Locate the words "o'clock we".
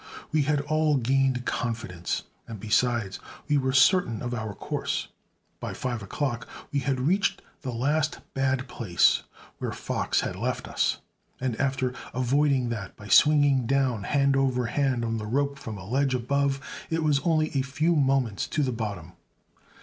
6.01-6.79